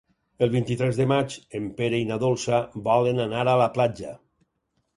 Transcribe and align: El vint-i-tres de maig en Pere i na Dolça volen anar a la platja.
El 0.45 0.51
vint-i-tres 0.53 0.97
de 1.01 1.05
maig 1.11 1.35
en 1.59 1.67
Pere 1.81 2.01
i 2.05 2.09
na 2.13 2.19
Dolça 2.25 2.63
volen 2.89 3.23
anar 3.29 3.47
a 3.53 3.57
la 3.67 3.71
platja. 3.79 4.19